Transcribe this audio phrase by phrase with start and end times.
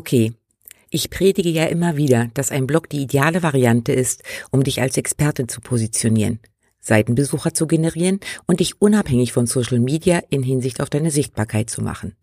[0.00, 0.32] Okay.
[0.88, 4.96] Ich predige ja immer wieder, dass ein Blog die ideale Variante ist, um dich als
[4.96, 6.40] Expertin zu positionieren,
[6.80, 11.82] Seitenbesucher zu generieren und dich unabhängig von Social Media in Hinsicht auf deine Sichtbarkeit zu
[11.82, 12.16] machen.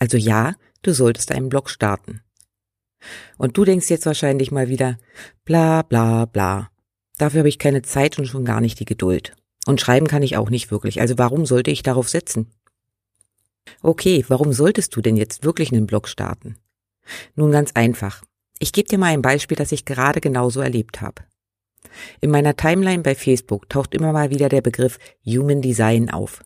[0.00, 2.20] Also ja, du solltest einen Blog starten.
[3.38, 4.98] Und du denkst jetzt wahrscheinlich mal wieder,
[5.44, 6.72] bla bla bla.
[7.16, 9.36] Dafür habe ich keine Zeit und schon gar nicht die Geduld.
[9.66, 12.50] Und schreiben kann ich auch nicht wirklich, also warum sollte ich darauf setzen?
[13.82, 16.56] Okay, warum solltest du denn jetzt wirklich einen Blog starten?
[17.34, 18.22] Nun ganz einfach.
[18.58, 21.22] Ich gebe dir mal ein Beispiel, das ich gerade genauso erlebt habe.
[22.20, 26.42] In meiner Timeline bei Facebook taucht immer mal wieder der Begriff Human Design auf.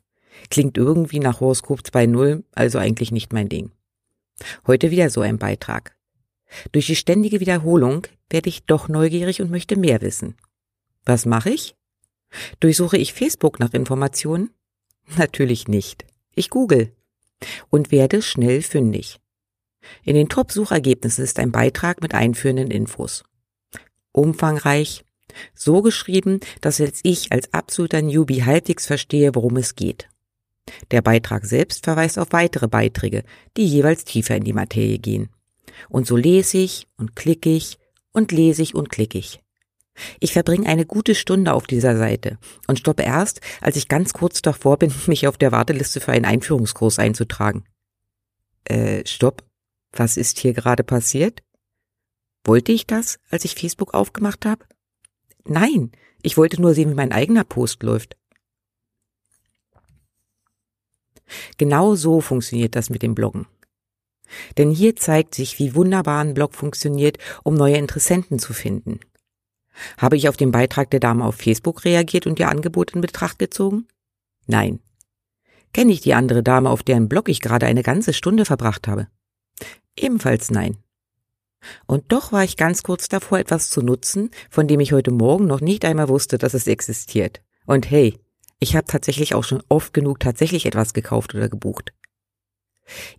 [0.50, 3.70] Klingt irgendwie nach Horoskop 2.0, also eigentlich nicht mein Ding.
[4.66, 5.96] Heute wieder so ein Beitrag.
[6.72, 10.36] Durch die ständige Wiederholung werde ich doch neugierig und möchte mehr wissen.
[11.04, 11.74] Was mache ich?
[12.60, 14.50] Durchsuche ich Facebook nach Informationen?
[15.16, 16.04] Natürlich nicht.
[16.34, 16.92] Ich google
[17.70, 19.20] und werde schnell fündig.
[20.02, 23.24] In den Top-Suchergebnissen ist ein Beitrag mit einführenden Infos.
[24.12, 25.04] Umfangreich,
[25.54, 30.08] so geschrieben, dass jetzt ich als absoluter Newbie halbwegs verstehe, worum es geht.
[30.90, 33.24] Der Beitrag selbst verweist auf weitere Beiträge,
[33.56, 35.28] die jeweils tiefer in die Materie gehen.
[35.88, 37.78] Und so lese ich und klicke ich
[38.12, 39.40] und lese ich und klicke ich.
[40.18, 44.42] Ich verbringe eine gute Stunde auf dieser Seite und stoppe erst, als ich ganz kurz
[44.42, 47.64] davor bin, mich auf der Warteliste für einen Einführungskurs einzutragen.
[48.64, 49.44] Äh, stopp.
[49.96, 51.42] Was ist hier gerade passiert?
[52.44, 54.66] Wollte ich das, als ich Facebook aufgemacht habe?
[55.46, 58.16] Nein, ich wollte nur sehen, wie mein eigener Post läuft.
[61.56, 63.46] Genau so funktioniert das mit dem Bloggen.
[64.58, 69.00] Denn hier zeigt sich, wie wunderbar ein Blog funktioniert, um neue Interessenten zu finden.
[69.96, 73.38] Habe ich auf den Beitrag der Dame auf Facebook reagiert und ihr Angebot in Betracht
[73.38, 73.86] gezogen?
[74.46, 74.80] Nein.
[75.72, 79.08] Kenne ich die andere Dame, auf deren Blog ich gerade eine ganze Stunde verbracht habe?
[79.96, 80.76] Ebenfalls nein.
[81.86, 85.46] Und doch war ich ganz kurz davor, etwas zu nutzen, von dem ich heute Morgen
[85.46, 87.42] noch nicht einmal wusste, dass es existiert.
[87.66, 88.18] Und hey,
[88.60, 91.92] ich habe tatsächlich auch schon oft genug tatsächlich etwas gekauft oder gebucht.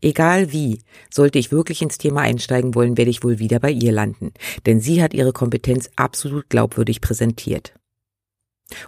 [0.02, 0.82] Egal wie,
[1.12, 4.32] sollte ich wirklich ins Thema einsteigen wollen, werde ich wohl wieder bei ihr landen,
[4.66, 7.74] denn sie hat ihre Kompetenz absolut glaubwürdig präsentiert.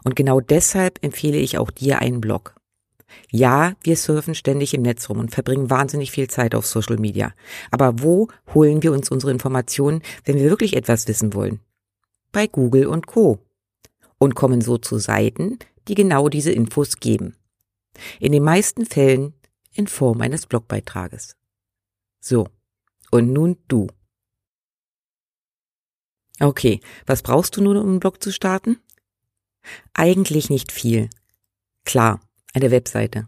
[0.03, 2.56] Und genau deshalb empfehle ich auch dir einen Blog.
[3.29, 7.33] Ja, wir surfen ständig im Netz rum und verbringen wahnsinnig viel Zeit auf Social Media.
[7.71, 11.59] Aber wo holen wir uns unsere Informationen, wenn wir wirklich etwas wissen wollen?
[12.31, 13.39] Bei Google und Co.
[14.19, 17.35] Und kommen so zu Seiten, die genau diese Infos geben.
[18.19, 19.33] In den meisten Fällen
[19.73, 21.35] in Form eines Blogbeitrages.
[22.19, 22.47] So,
[23.11, 23.87] und nun du.
[26.39, 28.79] Okay, was brauchst du nun, um einen Blog zu starten?
[29.93, 31.09] Eigentlich nicht viel.
[31.85, 32.21] Klar,
[32.53, 33.27] eine Webseite.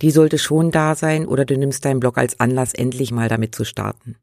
[0.00, 3.54] Die sollte schon da sein oder du nimmst deinen Blog als Anlass, endlich mal damit
[3.54, 4.16] zu starten.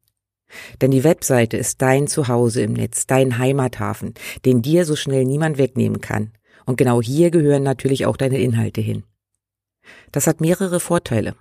[0.82, 4.14] Denn die Webseite ist dein Zuhause im Netz, dein Heimathafen,
[4.46, 6.32] den dir so schnell niemand wegnehmen kann.
[6.66, 9.04] Und genau hier gehören natürlich auch deine Inhalte hin.
[10.12, 11.36] Das hat mehrere Vorteile.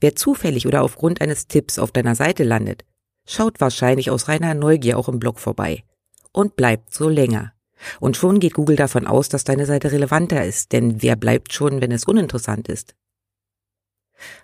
[0.00, 2.84] Wer zufällig oder aufgrund eines Tipps auf deiner Seite landet,
[3.26, 5.84] schaut wahrscheinlich aus reiner Neugier auch im Blog vorbei
[6.32, 7.52] und bleibt so länger.
[8.00, 11.80] Und schon geht Google davon aus, dass deine Seite relevanter ist, denn wer bleibt schon,
[11.80, 12.94] wenn es uninteressant ist?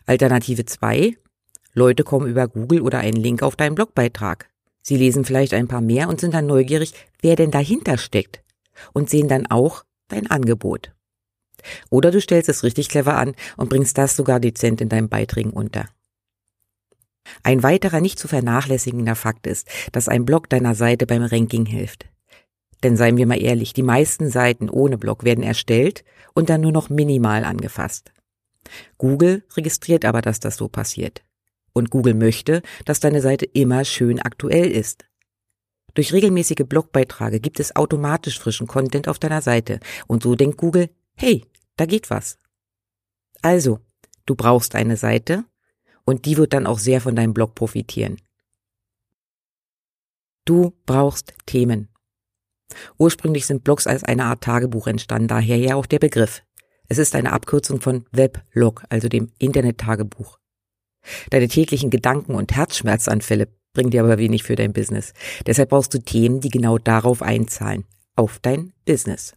[0.07, 1.17] Alternative 2.
[1.75, 4.51] Leute kommen über Google oder einen Link auf deinen Blogbeitrag.
[4.83, 8.43] Sie lesen vielleicht ein paar mehr und sind dann neugierig, wer denn dahinter steckt
[8.93, 10.93] und sehen dann auch dein Angebot.
[11.91, 15.51] Oder du stellst es richtig clever an und bringst das sogar dezent in deinen Beiträgen
[15.51, 15.89] unter.
[17.45, 22.07] Ein weiterer nicht zu vernachlässigender Fakt ist, dass ein Blog deiner Seite beim Ranking hilft.
[22.83, 26.73] Denn seien wir mal ehrlich, die meisten Seiten ohne Blog werden erstellt und dann nur
[26.73, 28.13] noch minimal angefasst.
[28.99, 31.23] Google registriert aber, dass das so passiert.
[31.73, 35.05] Und Google möchte, dass deine Seite immer schön aktuell ist.
[35.95, 40.91] Durch regelmäßige Blogbeiträge gibt es automatisch frischen Content auf deiner Seite und so denkt Google,
[41.15, 41.45] hey,
[41.77, 42.39] da geht was.
[43.43, 43.81] Also,
[44.27, 45.45] du brauchst eine Seite
[46.05, 48.17] und die wird dann auch sehr von deinem Blog profitieren.
[50.45, 51.92] Du brauchst Themen.
[52.99, 56.43] Ursprünglich sind Blogs als eine Art Tagebuch entstanden, daher ja auch der Begriff.
[56.89, 60.39] Es ist eine Abkürzung von Weblog, also dem Internet-Tagebuch.
[61.31, 65.15] Deine täglichen Gedanken und Herzschmerzanfälle bringen dir aber wenig für dein Business.
[65.47, 67.85] Deshalb brauchst du Themen, die genau darauf einzahlen.
[68.15, 69.35] Auf dein Business.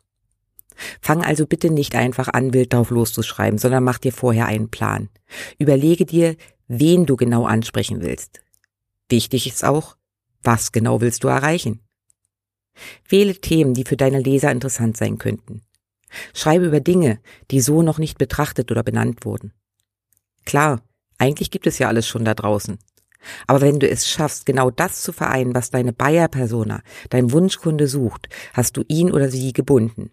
[1.00, 5.10] Fang also bitte nicht einfach an, wild drauf loszuschreiben, sondern mach dir vorher einen Plan.
[5.58, 6.36] Überlege dir,
[6.68, 8.42] wen du genau ansprechen willst.
[9.10, 9.96] Wichtig ist auch,
[10.44, 11.80] was genau willst du erreichen?
[13.07, 15.62] Wähle Themen, die für deine Leser interessant sein könnten.
[16.33, 17.19] Schreibe über Dinge,
[17.51, 19.54] die so noch nicht betrachtet oder benannt wurden.
[20.45, 20.81] Klar,
[21.18, 22.77] eigentlich gibt es ja alles schon da draußen.
[23.48, 28.30] Aber wenn du es schaffst, genau das zu vereinen, was deine Bayer-Persona, dein Wunschkunde sucht,
[28.54, 30.12] hast du ihn oder sie gebunden.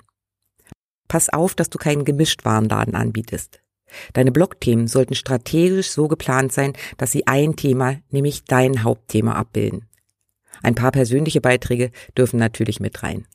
[1.08, 3.60] Pass auf, dass du keinen Gemischtwarenladen anbietest.
[4.14, 9.86] Deine Blogthemen sollten strategisch so geplant sein, dass sie ein Thema, nämlich dein Hauptthema abbilden.
[10.62, 13.26] Ein paar persönliche Beiträge dürfen natürlich mit rein.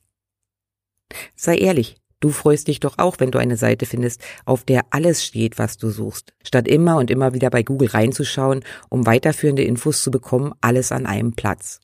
[1.36, 5.26] Sei ehrlich, du freust dich doch auch, wenn du eine Seite findest, auf der alles
[5.26, 10.04] steht, was du suchst, statt immer und immer wieder bei Google reinzuschauen, um weiterführende Infos
[10.04, 11.80] zu bekommen, alles an einem Platz.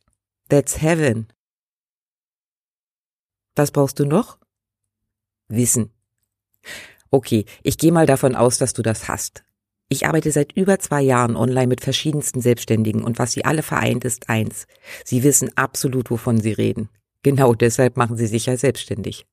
[0.49, 1.27] That's heaven.
[3.55, 4.37] Was brauchst du noch?
[5.47, 5.91] Wissen.
[7.11, 9.43] Okay, ich gehe mal davon aus, dass du das hast.
[9.89, 14.05] Ich arbeite seit über zwei Jahren online mit verschiedensten Selbstständigen und was sie alle vereint
[14.05, 14.65] ist eins.
[15.05, 16.89] Sie wissen absolut, wovon sie reden.
[17.21, 19.25] Genau deshalb machen sie sich ja selbstständig.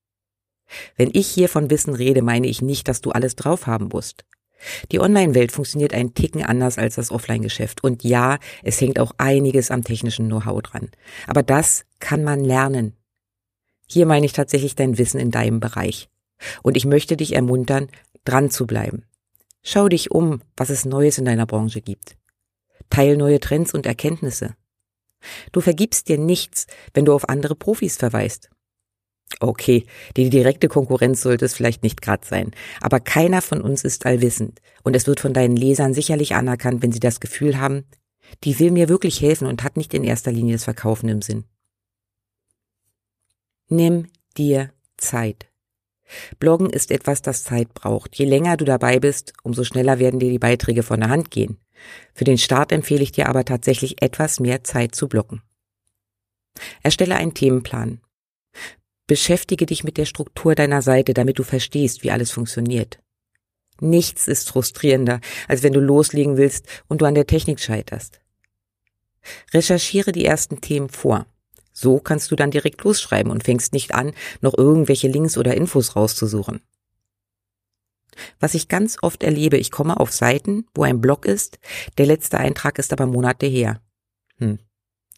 [0.97, 4.25] Wenn ich hier von Wissen rede, meine ich nicht, dass du alles drauf haben musst.
[4.93, 7.83] Die Online-Welt funktioniert ein Ticken anders als das Offline-Geschäft.
[7.83, 10.91] Und ja, es hängt auch einiges am technischen Know-how dran.
[11.27, 12.95] Aber das kann man lernen.
[13.87, 16.09] Hier meine ich tatsächlich dein Wissen in deinem Bereich.
[16.63, 17.89] Und ich möchte dich ermuntern,
[18.25, 19.05] dran zu bleiben.
[19.63, 22.17] Schau dich um, was es Neues in deiner Branche gibt.
[22.89, 24.57] Teil neue Trends und Erkenntnisse.
[25.53, 28.51] Du vergibst dir nichts, wenn du auf andere Profis verweist.
[29.39, 29.87] Okay,
[30.17, 34.61] die direkte Konkurrenz sollte es vielleicht nicht grad sein, aber keiner von uns ist allwissend
[34.83, 37.85] und es wird von deinen Lesern sicherlich anerkannt, wenn sie das Gefühl haben,
[38.43, 41.45] die will mir wirklich helfen und hat nicht in erster Linie das Verkaufen im Sinn.
[43.69, 45.50] Nimm dir Zeit.
[46.39, 48.17] Bloggen ist etwas, das Zeit braucht.
[48.17, 51.59] Je länger du dabei bist, umso schneller werden dir die Beiträge von der Hand gehen.
[52.15, 55.43] Für den Start empfehle ich dir aber tatsächlich etwas mehr Zeit zu blocken.
[56.83, 58.01] Erstelle einen Themenplan.
[59.07, 63.01] Beschäftige dich mit der Struktur deiner Seite, damit du verstehst, wie alles funktioniert.
[63.81, 68.21] Nichts ist frustrierender, als wenn du loslegen willst und du an der Technik scheiterst.
[69.53, 71.27] Recherchiere die ersten Themen vor.
[71.81, 74.13] So kannst du dann direkt losschreiben und fängst nicht an,
[74.43, 76.61] noch irgendwelche Links oder Infos rauszusuchen.
[78.39, 81.59] Was ich ganz oft erlebe, ich komme auf Seiten, wo ein Blog ist,
[81.97, 83.81] der letzte Eintrag ist aber Monate her.
[84.37, 84.59] Hm,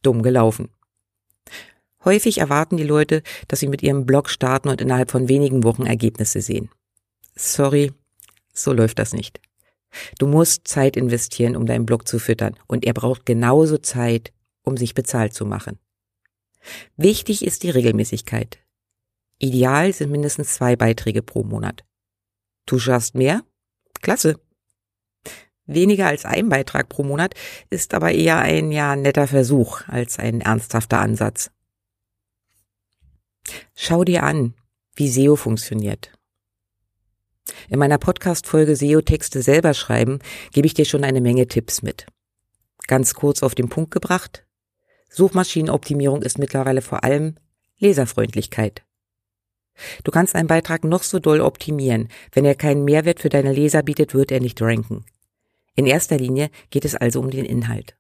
[0.03, 0.69] dumm gelaufen.
[2.05, 5.87] Häufig erwarten die Leute, dass sie mit ihrem Blog starten und innerhalb von wenigen Wochen
[5.87, 6.71] Ergebnisse sehen.
[7.35, 7.93] Sorry,
[8.53, 9.41] so läuft das nicht.
[10.21, 14.33] Du musst Zeit investieren, um deinen Blog zu füttern, und er braucht genauso Zeit,
[14.63, 15.81] um sich bezahlt zu machen.
[16.97, 18.59] Wichtig ist die Regelmäßigkeit.
[19.39, 21.85] Ideal sind mindestens zwei Beiträge pro Monat.
[22.67, 23.43] Du schaffst mehr?
[24.01, 24.41] Klasse.
[25.67, 27.35] Weniger als ein Beitrag pro Monat
[27.71, 31.51] ist aber eher ein ja netter Versuch als ein ernsthafter Ansatz.
[33.75, 34.55] Schau dir an,
[34.95, 36.13] wie SEO funktioniert.
[37.69, 40.21] In meiner Podcast-Folge SEO-Texte selber schreiben
[40.53, 42.07] gebe ich dir schon eine Menge Tipps mit.
[42.87, 44.45] Ganz kurz auf den Punkt gebracht.
[45.13, 47.37] Suchmaschinenoptimierung ist mittlerweile vor allem
[47.79, 48.83] Leserfreundlichkeit.
[50.05, 52.09] Du kannst einen Beitrag noch so doll optimieren.
[52.33, 55.05] Wenn er keinen Mehrwert für deine Leser bietet, wird er nicht ranken.
[55.75, 57.97] In erster Linie geht es also um den Inhalt.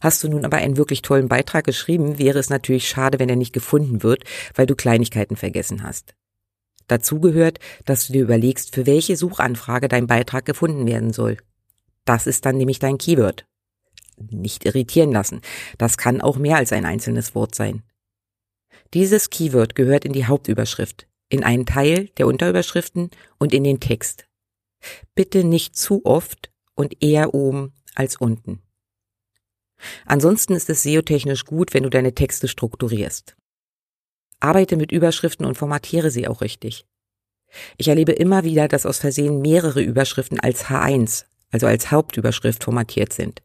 [0.00, 3.36] Hast du nun aber einen wirklich tollen Beitrag geschrieben, wäre es natürlich schade, wenn er
[3.36, 6.14] nicht gefunden wird, weil du Kleinigkeiten vergessen hast.
[6.88, 11.36] Dazu gehört, dass du dir überlegst, für welche Suchanfrage dein Beitrag gefunden werden soll.
[12.04, 13.46] Das ist dann nämlich dein Keyword
[14.30, 15.40] nicht irritieren lassen.
[15.78, 17.82] Das kann auch mehr als ein einzelnes Wort sein.
[18.94, 24.26] Dieses Keyword gehört in die Hauptüberschrift, in einen Teil der Unterüberschriften und in den Text.
[25.14, 28.60] Bitte nicht zu oft und eher oben als unten.
[30.06, 33.36] Ansonsten ist es SEO-technisch gut, wenn du deine Texte strukturierst.
[34.40, 36.84] Arbeite mit Überschriften und formatiere sie auch richtig.
[37.76, 43.12] Ich erlebe immer wieder, dass aus Versehen mehrere Überschriften als H1, also als Hauptüberschrift formatiert
[43.12, 43.42] sind.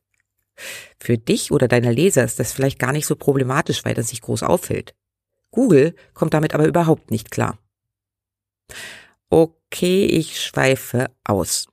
[1.00, 4.22] Für dich oder deine Leser ist das vielleicht gar nicht so problematisch, weil das sich
[4.22, 4.96] groß auffällt.
[5.52, 7.58] Google kommt damit aber überhaupt nicht klar.
[9.30, 11.68] Okay, ich schweife aus.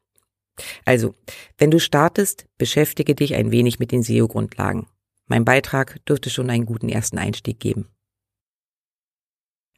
[0.84, 1.14] Also,
[1.58, 4.86] wenn du startest, beschäftige dich ein wenig mit den SEO-Grundlagen.
[5.26, 7.88] Mein Beitrag dürfte schon einen guten ersten Einstieg geben.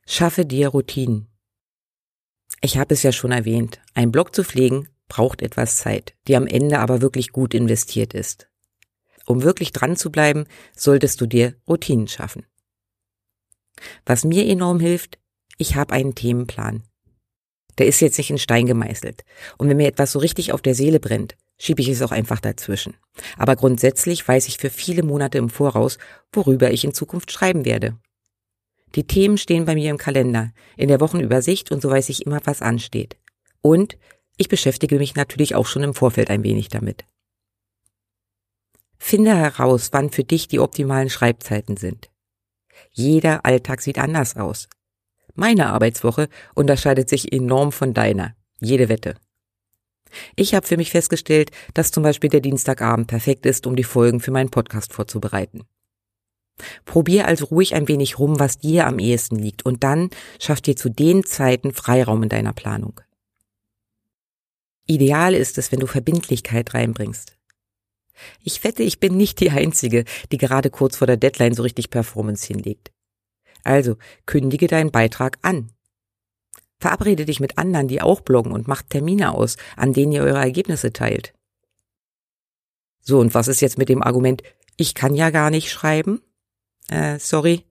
[0.07, 1.29] Schaffe dir Routinen.
[2.61, 6.47] Ich habe es ja schon erwähnt, ein Blog zu pflegen braucht etwas Zeit, die am
[6.47, 8.49] Ende aber wirklich gut investiert ist.
[9.27, 12.47] Um wirklich dran zu bleiben, solltest du dir Routinen schaffen.
[14.07, 15.19] Was mir enorm hilft,
[15.59, 16.85] ich habe einen Themenplan.
[17.79, 19.25] Der ist jetzt nicht in Stein gemeißelt.
[19.59, 22.41] Und wenn mir etwas so richtig auf der Seele brennt, schiebe ich es auch einfach
[22.41, 22.95] dazwischen.
[23.37, 25.99] Aber grundsätzlich weiß ich für viele Monate im Voraus,
[26.33, 27.99] worüber ich in Zukunft schreiben werde.
[28.95, 32.41] Die Themen stehen bei mir im Kalender, in der Wochenübersicht und so weiß ich immer,
[32.45, 33.17] was ansteht.
[33.61, 33.99] Und
[34.39, 37.05] ich beschäftige mich natürlich auch schon im Vorfeld ein wenig damit.
[38.99, 42.11] Finde heraus, wann für dich die optimalen Schreibzeiten sind.
[42.91, 44.69] Jeder Alltag sieht anders aus.
[45.35, 48.35] Meine Arbeitswoche unterscheidet sich enorm von deiner.
[48.61, 49.17] Jede Wette.
[50.35, 54.21] Ich habe für mich festgestellt, dass zum Beispiel der Dienstagabend perfekt ist, um die Folgen
[54.21, 55.65] für meinen Podcast vorzubereiten.
[56.87, 60.09] Probier also ruhig ein wenig rum, was dir am ehesten liegt, und dann
[60.41, 63.01] schaff dir zu den Zeiten Freiraum in deiner Planung.
[64.87, 67.36] Ideal ist es, wenn du Verbindlichkeit reinbringst.
[68.43, 71.91] Ich wette, ich bin nicht die Einzige, die gerade kurz vor der Deadline so richtig
[71.91, 72.93] Performance hinlegt.
[73.65, 73.97] Also
[74.27, 75.73] kündige deinen Beitrag an.
[76.79, 80.39] Verabrede dich mit anderen, die auch bloggen und macht Termine aus, an denen ihr eure
[80.39, 81.33] Ergebnisse teilt.
[83.01, 84.43] So, und was ist jetzt mit dem Argument,
[84.77, 86.21] ich kann ja gar nicht schreiben?
[86.89, 87.65] Äh, sorry.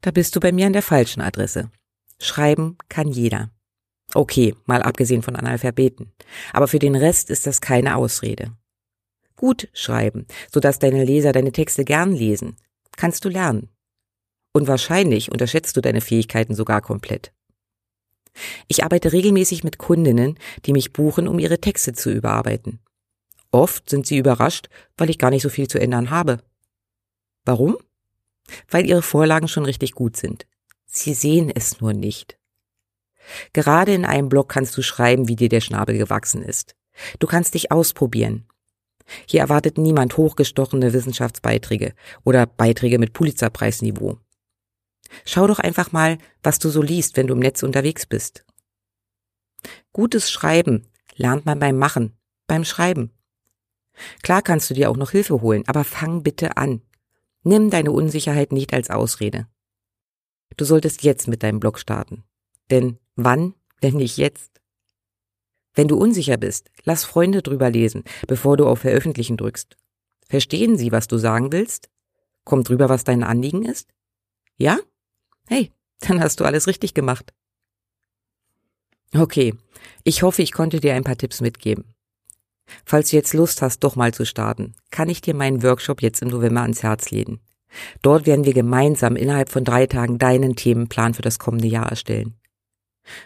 [0.00, 1.70] Da bist du bei mir an der falschen Adresse.
[2.18, 3.50] Schreiben kann jeder.
[4.14, 6.12] Okay, mal abgesehen von Analphabeten.
[6.52, 8.52] Aber für den Rest ist das keine Ausrede.
[9.36, 12.56] Gut schreiben, sodass deine Leser deine Texte gern lesen,
[12.96, 13.68] kannst du lernen.
[14.52, 17.32] Und wahrscheinlich unterschätzt du deine Fähigkeiten sogar komplett.
[18.68, 22.80] Ich arbeite regelmäßig mit Kundinnen, die mich buchen, um ihre Texte zu überarbeiten.
[23.50, 26.38] Oft sind sie überrascht, weil ich gar nicht so viel zu ändern habe.
[27.44, 27.76] Warum?
[28.68, 30.46] Weil ihre Vorlagen schon richtig gut sind.
[30.86, 32.38] Sie sehen es nur nicht.
[33.52, 36.74] Gerade in einem Blog kannst du schreiben, wie dir der Schnabel gewachsen ist.
[37.18, 38.46] Du kannst dich ausprobieren.
[39.26, 41.94] Hier erwartet niemand hochgestochene Wissenschaftsbeiträge
[42.24, 44.18] oder Beiträge mit Pulitzerpreisniveau.
[45.24, 48.44] Schau doch einfach mal, was du so liest, wenn du im Netz unterwegs bist.
[49.92, 53.10] Gutes Schreiben lernt man beim Machen, beim Schreiben.
[54.22, 56.82] Klar kannst du dir auch noch Hilfe holen, aber fang bitte an.
[57.42, 59.46] Nimm deine Unsicherheit nicht als Ausrede.
[60.56, 62.24] Du solltest jetzt mit deinem Blog starten.
[62.70, 64.60] Denn wann, wenn nicht jetzt?
[65.74, 69.76] Wenn du unsicher bist, lass Freunde drüber lesen, bevor du auf Veröffentlichen drückst.
[70.28, 71.90] Verstehen sie, was du sagen willst?
[72.44, 73.88] Kommt drüber, was dein Anliegen ist?
[74.56, 74.78] Ja?
[75.48, 77.32] Hey, dann hast du alles richtig gemacht.
[79.14, 79.54] Okay,
[80.02, 81.84] ich hoffe, ich konnte dir ein paar Tipps mitgeben.
[82.84, 86.22] Falls du jetzt Lust hast, doch mal zu starten, kann ich dir meinen Workshop jetzt
[86.22, 87.40] im November ans Herz legen.
[88.02, 92.34] Dort werden wir gemeinsam innerhalb von drei Tagen deinen Themenplan für das kommende Jahr erstellen.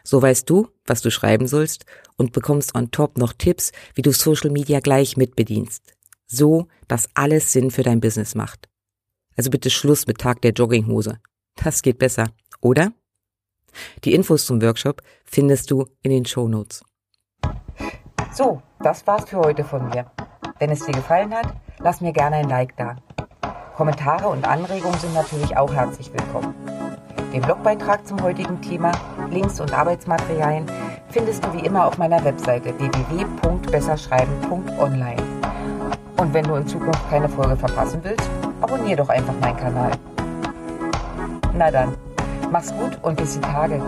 [0.03, 1.85] So weißt du, was du schreiben sollst
[2.17, 5.95] und bekommst on top noch Tipps, wie du Social Media gleich mitbedienst.
[6.27, 8.69] So, dass alles Sinn für dein Business macht.
[9.37, 11.19] Also bitte Schluss mit Tag der Jogginghose.
[11.55, 12.31] Das geht besser,
[12.61, 12.93] oder?
[14.05, 16.83] Die Infos zum Workshop findest du in den Show Notes.
[18.33, 20.11] So, das war's für heute von mir.
[20.59, 22.97] Wenn es dir gefallen hat, lass mir gerne ein Like da.
[23.77, 26.55] Kommentare und Anregungen sind natürlich auch herzlich willkommen.
[27.33, 28.93] Den Blogbeitrag zum heutigen Thema,
[29.31, 30.67] Links und Arbeitsmaterialien
[31.11, 35.23] findest du wie immer auf meiner Webseite www.besserschreiben.online.
[36.17, 38.31] Und wenn du in Zukunft keine Folge verpassen willst,
[38.63, 39.91] abonniere doch einfach meinen Kanal.
[41.55, 41.95] Na dann,
[42.51, 43.83] mach's gut und bis die Tage.